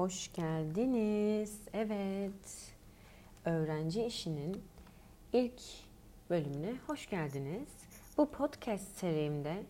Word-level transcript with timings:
hoş 0.00 0.32
geldiniz. 0.32 1.60
Evet, 1.72 2.72
öğrenci 3.44 4.04
işinin 4.04 4.62
ilk 5.32 5.60
bölümüne 6.30 6.72
hoş 6.86 7.10
geldiniz. 7.10 7.68
Bu 8.16 8.30
podcast 8.30 8.96
serimde 8.96 9.62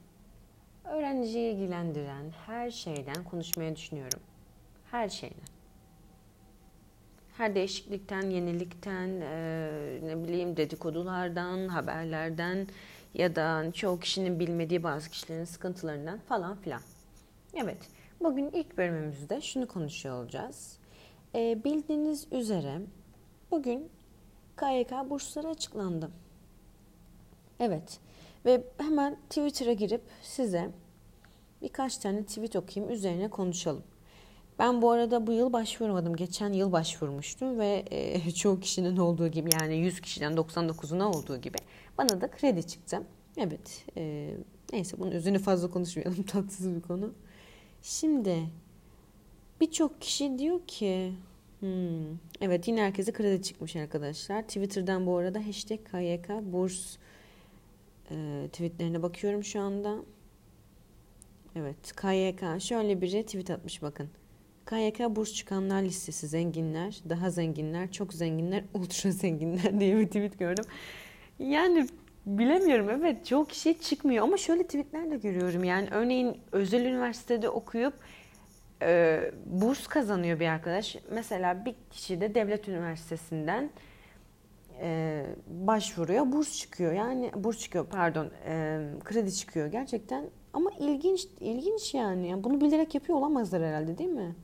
öğrenciyi 0.84 1.54
ilgilendiren 1.54 2.30
her 2.46 2.70
şeyden 2.70 3.24
konuşmaya 3.24 3.76
düşünüyorum. 3.76 4.20
Her 4.90 5.08
şeyden. 5.08 5.48
Her 7.36 7.54
değişiklikten, 7.54 8.30
yenilikten, 8.30 9.20
ne 10.06 10.24
bileyim 10.24 10.56
dedikodulardan, 10.56 11.68
haberlerden 11.68 12.66
ya 13.14 13.36
da 13.36 13.72
çoğu 13.72 14.00
kişinin 14.00 14.40
bilmediği 14.40 14.82
bazı 14.82 15.10
kişilerin 15.10 15.44
sıkıntılarından 15.44 16.18
falan 16.18 16.56
filan. 16.56 16.80
Evet, 17.54 17.88
bugün 18.20 18.50
ilk 18.50 18.78
bölümümüzde 18.78 19.40
şunu 19.40 19.68
konuşuyor 19.68 20.22
olacağız. 20.22 20.78
Ee, 21.34 21.64
bildiğiniz 21.64 22.26
üzere 22.32 22.80
bugün 23.50 23.88
KYK 24.56 25.10
bursları 25.10 25.48
açıklandı. 25.48 26.10
Evet 27.60 28.00
ve 28.44 28.64
hemen 28.78 29.16
Twitter'a 29.30 29.72
girip 29.72 30.02
size 30.22 30.70
birkaç 31.62 31.98
tane 31.98 32.24
tweet 32.24 32.56
okuyayım 32.56 32.94
üzerine 32.94 33.30
konuşalım. 33.30 33.82
Ben 34.58 34.82
bu 34.82 34.90
arada 34.90 35.26
bu 35.26 35.32
yıl 35.32 35.52
başvurmadım. 35.52 36.16
Geçen 36.16 36.52
yıl 36.52 36.72
başvurmuştum 36.72 37.58
ve 37.58 37.84
e, 37.90 38.30
çoğu 38.34 38.60
kişinin 38.60 38.96
olduğu 38.96 39.28
gibi 39.28 39.50
yani 39.60 39.76
100 39.76 40.00
kişiden 40.00 40.32
99'una 40.32 41.04
olduğu 41.04 41.36
gibi 41.36 41.58
bana 41.98 42.20
da 42.20 42.30
kredi 42.30 42.66
çıktı. 42.66 43.02
Evet. 43.36 43.84
E, 43.96 44.34
neyse 44.72 44.96
bunun 44.98 45.10
üzerine 45.10 45.38
fazla 45.38 45.70
konuşmayalım. 45.70 46.22
Tatsız 46.26 46.74
bir 46.74 46.80
konu. 46.80 47.12
Şimdi 47.82 48.46
birçok 49.60 50.00
kişi 50.00 50.38
diyor 50.38 50.60
ki 50.66 51.12
hmm, 51.60 52.16
evet 52.40 52.68
yine 52.68 52.82
herkese 52.82 53.12
kredi 53.12 53.42
çıkmış 53.42 53.76
arkadaşlar. 53.76 54.42
Twitter'dan 54.42 55.06
bu 55.06 55.16
arada 55.16 55.46
hashtag 55.46 55.78
KYK 55.92 56.28
burs 56.42 56.96
e, 58.10 58.48
tweetlerine 58.52 59.02
bakıyorum 59.02 59.44
şu 59.44 59.60
anda. 59.60 59.96
Evet 61.56 61.96
KYK 61.96 62.62
şöyle 62.62 63.00
biri 63.00 63.26
tweet 63.26 63.50
atmış 63.50 63.82
bakın. 63.82 64.08
KYK 64.66 65.00
burs 65.16 65.34
çıkanlar 65.34 65.82
listesi 65.82 66.28
zenginler, 66.28 67.00
daha 67.08 67.30
zenginler, 67.30 67.92
çok 67.92 68.14
zenginler, 68.14 68.64
ultra 68.74 69.10
zenginler 69.10 69.80
diye 69.80 69.96
bir 69.96 70.06
tweet 70.06 70.38
gördüm. 70.38 70.64
Yani 71.38 71.88
bilemiyorum 72.26 72.90
evet 72.90 73.26
çok 73.26 73.50
kişi 73.50 73.80
çıkmıyor 73.80 74.24
ama 74.24 74.36
şöyle 74.36 74.62
tweetler 74.62 75.10
de 75.10 75.16
görüyorum. 75.16 75.64
Yani 75.64 75.88
örneğin 75.90 76.38
özel 76.52 76.84
üniversitede 76.84 77.48
okuyup 77.48 77.94
e, 78.82 79.20
burs 79.46 79.86
kazanıyor 79.86 80.40
bir 80.40 80.46
arkadaş. 80.46 80.96
Mesela 81.10 81.64
bir 81.64 81.74
kişi 81.90 82.20
de 82.20 82.34
devlet 82.34 82.68
üniversitesinden 82.68 83.70
e, 84.80 85.26
başvuruyor. 85.46 86.32
Burs 86.32 86.58
çıkıyor. 86.58 86.92
Yani 86.92 87.30
burs 87.36 87.58
çıkıyor 87.58 87.86
pardon 87.86 88.30
e, 88.46 88.80
kredi 89.04 89.34
çıkıyor 89.34 89.66
gerçekten. 89.66 90.24
Ama 90.52 90.70
ilginç 90.78 91.26
ilginç 91.40 91.94
yani. 91.94 92.28
yani. 92.28 92.44
Bunu 92.44 92.60
bilerek 92.60 92.94
yapıyor 92.94 93.18
olamazlar 93.18 93.62
herhalde 93.62 93.98
değil 93.98 94.10
mi? 94.10 94.34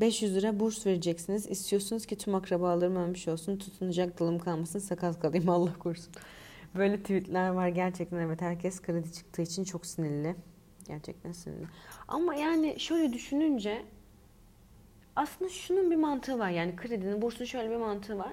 500 0.00 0.36
lira 0.36 0.60
burs 0.60 0.86
vereceksiniz. 0.86 1.46
İstiyorsunuz 1.46 2.06
ki 2.06 2.16
tüm 2.16 2.34
akrabalarım 2.34 2.96
ölmüş 2.96 3.28
olsun. 3.28 3.56
Tutunacak 3.56 4.20
dalım 4.20 4.38
kalmasın. 4.38 4.78
Sakal 4.78 5.12
kalayım 5.12 5.48
Allah 5.50 5.78
korusun. 5.78 6.12
Böyle 6.74 6.96
tweetler 6.96 7.48
var. 7.48 7.68
Gerçekten 7.68 8.18
evet 8.18 8.40
herkes 8.40 8.82
kredi 8.82 9.12
çıktığı 9.12 9.42
için 9.42 9.64
çok 9.64 9.86
sinirli. 9.86 10.36
Gerçekten 10.86 11.32
sinirli. 11.32 11.66
Ama 12.08 12.34
yani 12.34 12.80
şöyle 12.80 13.12
düşününce 13.12 13.82
aslında 15.16 15.50
şunun 15.50 15.90
bir 15.90 15.96
mantığı 15.96 16.38
var. 16.38 16.50
Yani 16.50 16.76
kredinin, 16.76 17.22
bursun 17.22 17.44
şöyle 17.44 17.70
bir 17.70 17.76
mantığı 17.76 18.18
var. 18.18 18.32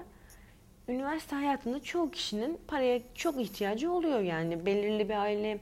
Üniversite 0.88 1.36
hayatında 1.36 1.82
çoğu 1.82 2.10
kişinin 2.10 2.58
paraya 2.66 3.00
çok 3.14 3.40
ihtiyacı 3.40 3.92
oluyor 3.92 4.20
yani. 4.20 4.66
Belirli 4.66 5.08
bir 5.08 5.14
aile 5.14 5.58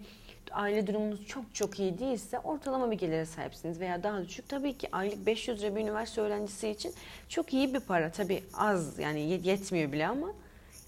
aile 0.53 0.87
durumunuz 0.87 1.27
çok 1.27 1.55
çok 1.55 1.81
iyi 1.81 1.99
değilse 1.99 2.39
ortalama 2.39 2.91
bir 2.91 2.99
gelire 2.99 3.27
sahipsiniz 3.27 3.81
veya 3.81 4.03
daha 4.03 4.25
düşük. 4.25 4.49
Tabii 4.49 4.79
ki 4.79 4.89
aylık 4.93 5.27
500 5.27 5.63
lira 5.63 5.77
bir 5.77 5.81
üniversite 5.81 6.21
öğrencisi 6.21 6.69
için 6.69 6.93
çok 7.29 7.53
iyi 7.53 7.75
bir 7.75 7.81
para. 7.81 8.13
Tabii 8.13 8.45
az 8.55 8.99
yani 8.99 9.21
yetmiyor 9.21 9.93
bile 9.93 10.07
ama 10.07 10.29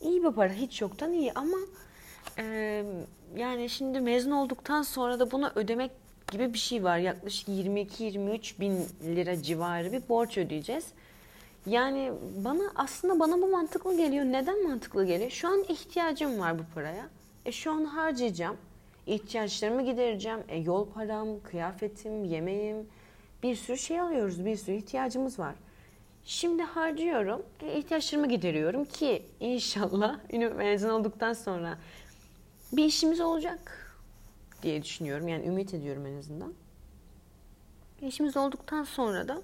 iyi 0.00 0.24
bir 0.24 0.30
para. 0.30 0.52
Hiç 0.52 0.80
yoktan 0.80 1.12
iyi 1.12 1.32
ama 1.32 1.56
e, 2.38 2.84
yani 3.36 3.70
şimdi 3.70 4.00
mezun 4.00 4.30
olduktan 4.30 4.82
sonra 4.82 5.20
da 5.20 5.30
bunu 5.30 5.50
ödemek 5.54 5.90
gibi 6.32 6.52
bir 6.52 6.58
şey 6.58 6.84
var. 6.84 6.98
Yaklaşık 6.98 7.48
22-23 7.48 8.60
bin 8.60 8.86
lira 9.04 9.42
civarı 9.42 9.92
bir 9.92 10.08
borç 10.08 10.38
ödeyeceğiz. 10.38 10.84
Yani 11.66 12.12
bana 12.44 12.72
aslında 12.74 13.20
bana 13.20 13.42
bu 13.42 13.48
mantıklı 13.48 13.96
geliyor. 13.96 14.24
Neden 14.24 14.68
mantıklı 14.68 15.04
geliyor? 15.04 15.30
Şu 15.30 15.48
an 15.48 15.64
ihtiyacım 15.68 16.40
var 16.40 16.58
bu 16.58 16.62
paraya. 16.74 17.06
E 17.44 17.52
şu 17.52 17.72
an 17.72 17.84
harcayacağım 17.84 18.56
ihtiyaçlarımı 19.06 19.82
gidereceğim. 19.82 20.40
E, 20.48 20.56
yol 20.56 20.90
param, 20.90 21.40
kıyafetim, 21.40 22.24
yemeğim 22.24 22.86
bir 23.42 23.56
sürü 23.56 23.78
şey 23.78 24.00
alıyoruz. 24.00 24.44
Bir 24.44 24.56
sürü 24.56 24.76
ihtiyacımız 24.76 25.38
var. 25.38 25.54
Şimdi 26.24 26.62
harcıyorum. 26.62 27.42
E, 27.62 27.78
ihtiyaçlarımı 27.78 28.28
gideriyorum 28.28 28.84
ki 28.84 29.22
inşallah 29.40 30.18
mezun 30.56 30.88
olduktan 30.88 31.32
sonra 31.32 31.78
bir 32.72 32.84
işimiz 32.84 33.20
olacak 33.20 33.92
diye 34.62 34.82
düşünüyorum. 34.82 35.28
Yani 35.28 35.46
ümit 35.46 35.74
ediyorum 35.74 36.06
en 36.06 36.18
azından. 36.18 36.54
İşimiz 38.02 38.36
olduktan 38.36 38.84
sonra 38.84 39.28
da 39.28 39.42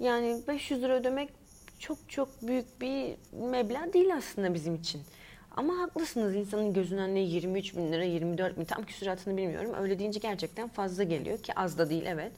yani 0.00 0.40
500 0.48 0.82
lira 0.82 0.92
ödemek 0.92 1.30
çok 1.78 1.98
çok 2.08 2.28
büyük 2.42 2.80
bir 2.80 3.14
meblağ 3.32 3.92
değil 3.92 4.16
aslında 4.16 4.54
bizim 4.54 4.74
için. 4.74 5.02
Ama 5.58 5.78
haklısınız 5.78 6.34
insanın 6.34 6.72
gözünden 6.72 7.14
ne 7.14 7.20
23 7.20 7.76
bin 7.76 7.92
lira 7.92 8.04
24 8.04 8.58
bin 8.58 8.64
tam 8.64 8.82
küsuratını 8.82 9.36
bilmiyorum. 9.36 9.74
Öyle 9.80 9.98
deyince 9.98 10.18
gerçekten 10.20 10.68
fazla 10.68 11.02
geliyor 11.02 11.38
ki 11.38 11.54
az 11.54 11.78
da 11.78 11.90
değil 11.90 12.04
evet. 12.06 12.32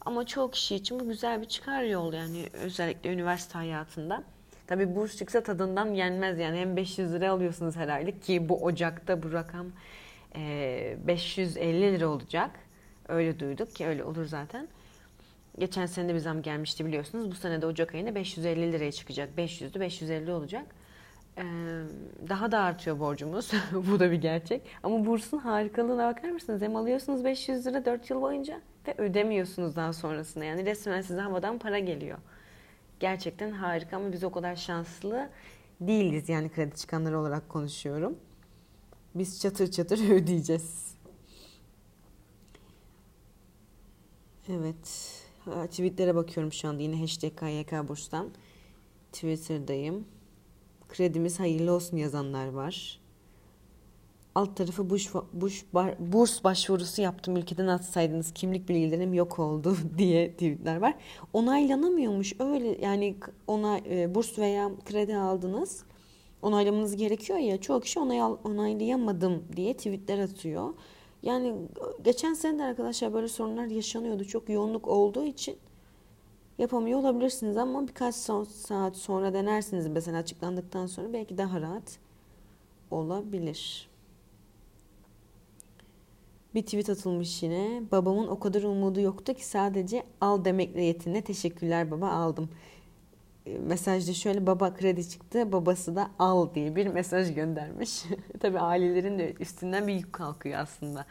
Ama 0.00 0.26
çoğu 0.26 0.50
kişi 0.50 0.74
için 0.74 1.00
bu 1.00 1.08
güzel 1.08 1.40
bir 1.40 1.46
çıkar 1.46 1.82
yol 1.82 2.12
yani 2.12 2.48
özellikle 2.52 3.12
üniversite 3.12 3.54
hayatında. 3.54 4.22
Tabi 4.66 4.96
burs 4.96 5.16
çıksa 5.16 5.42
tadından 5.42 5.94
yenmez 5.94 6.38
yani 6.38 6.58
hem 6.58 6.76
500 6.76 7.12
lira 7.12 7.30
alıyorsunuz 7.30 7.76
her 7.76 7.88
aylık 7.88 8.22
ki 8.22 8.48
bu 8.48 8.64
Ocak'ta 8.64 9.22
bu 9.22 9.32
rakam 9.32 9.66
550 10.34 11.82
lira 11.82 12.08
olacak. 12.08 12.50
Öyle 13.08 13.40
duyduk 13.40 13.74
ki 13.74 13.86
öyle 13.86 14.04
olur 14.04 14.24
zaten. 14.24 14.68
Geçen 15.58 15.86
sene 15.86 16.08
de 16.08 16.14
bir 16.14 16.18
zam 16.18 16.42
gelmişti 16.42 16.86
biliyorsunuz. 16.86 17.30
Bu 17.30 17.34
sene 17.34 17.62
de 17.62 17.66
Ocak 17.66 17.94
ayında 17.94 18.14
550 18.14 18.72
liraya 18.72 18.92
çıkacak. 18.92 19.28
500'dü 19.38 19.80
550 19.80 20.32
olacak 20.32 20.66
daha 22.28 22.52
da 22.52 22.58
artıyor 22.58 22.98
borcumuz. 22.98 23.50
Bu 23.72 24.00
da 24.00 24.10
bir 24.10 24.16
gerçek. 24.16 24.62
Ama 24.82 25.06
bursun 25.06 25.38
harikalığına 25.38 26.14
bakar 26.14 26.30
mısınız? 26.30 26.62
Hem 26.62 26.76
alıyorsunuz 26.76 27.24
500 27.24 27.66
lira 27.66 27.84
4 27.84 28.10
yıl 28.10 28.22
boyunca 28.22 28.60
ve 28.88 28.94
ödemiyorsunuz 28.98 29.76
daha 29.76 29.92
sonrasında. 29.92 30.44
Yani 30.44 30.66
resmen 30.66 31.00
size 31.00 31.20
havadan 31.20 31.58
para 31.58 31.78
geliyor. 31.78 32.18
Gerçekten 33.00 33.50
harika 33.50 33.96
ama 33.96 34.12
biz 34.12 34.24
o 34.24 34.30
kadar 34.30 34.56
şanslı 34.56 35.28
değiliz. 35.80 36.28
Yani 36.28 36.48
kredi 36.48 36.76
çıkanlar 36.76 37.12
olarak 37.12 37.48
konuşuyorum. 37.48 38.18
Biz 39.14 39.40
çatır 39.40 39.70
çatır 39.70 40.10
ödeyeceğiz. 40.10 40.94
Evet. 44.48 45.16
Tweetlere 45.70 46.14
bakıyorum 46.14 46.52
şu 46.52 46.68
anda. 46.68 46.82
Yine 46.82 47.00
hashtag 47.00 47.36
KYK 47.36 47.88
burstan. 47.88 48.30
Twitter'dayım. 49.12 50.04
Kredimiz 50.90 51.40
hayırlı 51.40 51.72
olsun 51.72 51.96
yazanlar 51.96 52.48
var. 52.48 53.00
Alt 54.34 54.56
tarafı 54.56 54.90
buş, 54.90 55.10
buş, 55.32 55.64
bar, 55.74 55.94
burs 55.98 56.44
başvurusu 56.44 57.02
yaptım 57.02 57.36
ülkeden 57.36 57.66
atsaydınız 57.66 58.32
kimlik 58.32 58.68
bilgilerim 58.68 59.14
yok 59.14 59.38
oldu 59.38 59.76
diye 59.98 60.32
tweetler 60.32 60.76
var. 60.76 60.94
Onaylanamıyormuş 61.32 62.34
öyle 62.40 62.78
yani 62.82 63.16
ona 63.46 63.78
e, 63.78 64.14
burs 64.14 64.38
veya 64.38 64.70
kredi 64.84 65.16
aldınız 65.16 65.84
onaylamanız 66.42 66.96
gerekiyor 66.96 67.38
ya 67.38 67.60
çoğu 67.60 67.80
kişi 67.80 68.00
onay, 68.00 68.22
onaylayamadım 68.44 69.44
diye 69.56 69.76
tweetler 69.76 70.18
atıyor. 70.18 70.74
Yani 71.22 71.54
geçen 72.04 72.34
sene 72.34 72.58
de 72.58 72.62
arkadaşlar 72.62 73.12
böyle 73.14 73.28
sorunlar 73.28 73.66
yaşanıyordu. 73.66 74.24
Çok 74.24 74.48
yoğunluk 74.48 74.88
olduğu 74.88 75.24
için 75.24 75.56
yapamıyor 76.60 76.98
olabilirsiniz 76.98 77.56
ama 77.56 77.88
birkaç 77.88 78.14
saat 78.14 78.96
sonra 78.96 79.34
denersiniz 79.34 79.86
mesela 79.86 80.18
açıklandıktan 80.18 80.86
sonra 80.86 81.12
belki 81.12 81.38
daha 81.38 81.60
rahat 81.60 81.98
olabilir. 82.90 83.90
Bir 86.54 86.62
tweet 86.62 86.90
atılmış 86.90 87.42
yine. 87.42 87.82
Babamın 87.92 88.26
o 88.26 88.40
kadar 88.40 88.62
umudu 88.62 89.00
yoktu 89.00 89.34
ki 89.34 89.46
sadece 89.46 90.02
al 90.20 90.44
demekle 90.44 90.82
yetine 90.82 91.22
teşekkürler 91.22 91.90
baba 91.90 92.08
aldım. 92.08 92.48
E, 93.46 93.58
mesajda 93.58 94.12
şöyle 94.12 94.46
baba 94.46 94.74
kredi 94.74 95.08
çıktı 95.08 95.52
babası 95.52 95.96
da 95.96 96.10
al 96.18 96.54
diye 96.54 96.76
bir 96.76 96.86
mesaj 96.86 97.34
göndermiş. 97.34 98.04
Tabi 98.40 98.58
ailelerin 98.58 99.18
de 99.18 99.34
üstünden 99.40 99.88
bir 99.88 99.94
yük 99.94 100.12
kalkıyor 100.12 100.58
aslında. 100.58 101.06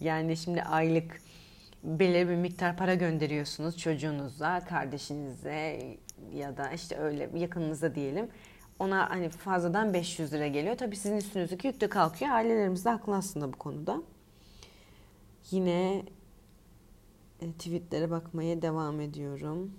Yani 0.00 0.36
şimdi 0.36 0.62
aylık 0.62 1.20
belirli 1.82 2.28
bir 2.28 2.36
miktar 2.36 2.76
para 2.76 2.94
gönderiyorsunuz 2.94 3.78
çocuğunuza, 3.78 4.60
kardeşinize 4.64 5.80
ya 6.34 6.56
da 6.56 6.70
işte 6.70 6.96
öyle 6.96 7.30
yakınınıza 7.34 7.94
diyelim. 7.94 8.28
Ona 8.78 9.10
hani 9.10 9.28
fazladan 9.28 9.94
500 9.94 10.32
lira 10.32 10.46
geliyor. 10.46 10.76
Tabii 10.76 10.96
sizin 10.96 11.16
üstünüzdeki 11.16 11.66
yük 11.66 11.80
de 11.80 11.88
kalkıyor. 11.88 12.30
Ailelerimiz 12.30 12.84
de 12.84 12.90
haklı 12.90 13.16
aslında 13.16 13.52
bu 13.52 13.58
konuda. 13.58 14.02
Yine 15.50 16.02
e, 17.40 17.52
tweetlere 17.52 18.10
bakmaya 18.10 18.62
devam 18.62 19.00
ediyorum. 19.00 19.72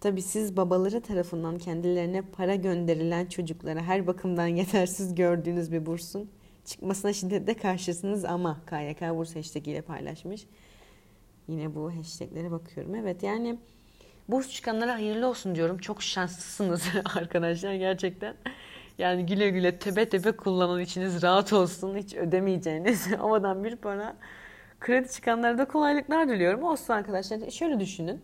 Tabii 0.00 0.22
siz 0.22 0.56
babaları 0.56 1.02
tarafından 1.02 1.58
kendilerine 1.58 2.22
para 2.22 2.54
gönderilen 2.54 3.26
çocuklara 3.26 3.80
her 3.80 4.06
bakımdan 4.06 4.46
yetersiz 4.60 5.14
gördüğünüz 5.14 5.72
bir 5.72 5.86
bursun 5.86 6.30
çıkmasına 6.64 7.12
şiddetle 7.12 7.54
karşısınız 7.54 8.24
ama 8.24 8.60
KYK 8.70 9.00
burs 9.00 9.36
hashtag 9.36 9.68
ile 9.68 9.82
paylaşmış. 9.82 10.46
Yine 11.48 11.74
bu 11.74 11.96
hashtaglere 11.96 12.50
bakıyorum. 12.50 12.94
Evet 12.94 13.22
yani 13.22 13.58
burs 14.28 14.50
çıkanlara 14.50 14.94
hayırlı 14.94 15.26
olsun 15.26 15.54
diyorum. 15.54 15.78
Çok 15.78 16.02
şanslısınız 16.02 16.82
arkadaşlar 17.16 17.74
gerçekten. 17.74 18.34
Yani 18.98 19.26
güle 19.26 19.50
güle 19.50 19.78
tepe 19.78 20.08
tepe 20.08 20.32
kullanın 20.32 20.80
içiniz 20.80 21.22
rahat 21.22 21.52
olsun. 21.52 21.96
Hiç 21.96 22.14
ödemeyeceğiniz 22.14 23.12
havadan 23.18 23.64
bir 23.64 23.76
para. 23.76 24.16
Kredi 24.80 25.10
çıkanlara 25.12 25.58
da 25.58 25.64
kolaylıklar 25.64 26.28
diliyorum. 26.28 26.62
Olsun 26.62 26.94
arkadaşlar. 26.94 27.50
Şöyle 27.50 27.80
düşünün. 27.80 28.20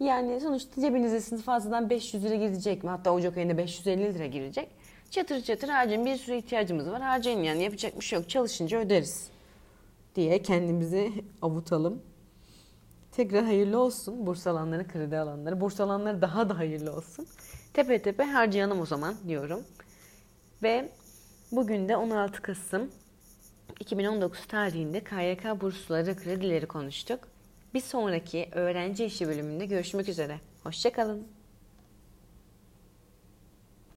Yani 0.00 0.40
sonuçta 0.40 0.80
cebinize 0.80 1.36
fazladan 1.36 1.90
500 1.90 2.24
lira 2.24 2.34
girecek 2.34 2.84
mi? 2.84 2.90
Hatta 2.90 3.12
Ocak 3.12 3.36
ayında 3.36 3.58
550 3.58 4.14
lira 4.14 4.26
girecek. 4.26 4.68
Çatır 5.10 5.42
çatır 5.42 5.68
harcayın. 5.68 6.06
Bir 6.06 6.16
sürü 6.16 6.36
ihtiyacımız 6.36 6.90
var. 6.90 7.02
Harcayın 7.02 7.42
yani 7.42 7.62
yapacak 7.62 8.00
bir 8.00 8.04
şey 8.04 8.18
yok. 8.18 8.30
Çalışınca 8.30 8.78
öderiz 8.78 9.28
diye 10.14 10.42
kendimizi 10.42 11.12
avutalım. 11.42 12.02
Tekrar 13.12 13.44
hayırlı 13.44 13.78
olsun 13.78 14.26
burs 14.26 14.46
alanları, 14.46 14.88
kredi 14.88 15.18
alanları. 15.18 15.60
Burs 15.60 15.80
alanları 15.80 16.22
daha 16.22 16.48
da 16.48 16.58
hayırlı 16.58 16.92
olsun. 16.92 17.26
Tepe 17.74 18.02
tepe 18.02 18.24
harcayalım 18.24 18.80
o 18.80 18.86
zaman 18.86 19.14
diyorum. 19.28 19.64
Ve 20.62 20.88
bugün 21.52 21.88
de 21.88 21.96
16 21.96 22.42
Kasım 22.42 22.90
2019 23.80 24.46
tarihinde 24.46 25.04
KYK 25.04 25.60
bursları, 25.60 26.16
kredileri 26.16 26.66
konuştuk. 26.66 27.20
Bir 27.74 27.80
sonraki 27.80 28.48
öğrenci 28.52 29.04
işi 29.04 29.28
bölümünde 29.28 29.66
görüşmek 29.66 30.08
üzere. 30.08 30.40
Hoşçakalın. 30.62 31.35